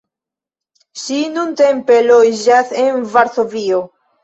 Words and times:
Ŝi 1.01 1.17
nuntempe 1.35 1.99
loĝas 2.09 2.75
en 2.87 3.01
Varsovio. 3.15 3.87